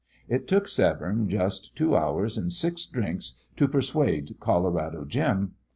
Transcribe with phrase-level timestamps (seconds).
[0.27, 5.53] It took Severne just two hours and six drinks to persuade Colorado Jim.